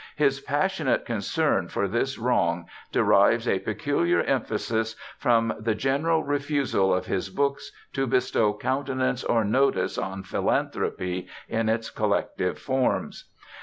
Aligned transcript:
His 0.15 0.39
passionate 0.41 1.05
concern 1.05 1.67
for 1.67 1.87
this 1.87 2.17
wrong 2.17 2.65
derives 2.91 3.47
a 3.47 3.59
peculiar 3.59 4.21
emphasis 4.21 4.95
from 5.19 5.53
the 5.59 5.75
general 5.75 6.23
refusal 6.23 6.91
of 6.91 7.05
his 7.05 7.29
books 7.29 7.71
to 7.93 8.07
bestow 8.07 8.51
countenance 8.55 9.23
or 9.23 9.45
notice 9.45 9.99
on 9.99 10.23
philanthropy 10.23 11.27
in 11.47 11.69
its 11.69 11.91
collective 11.91 12.57
forms. 12.57 13.25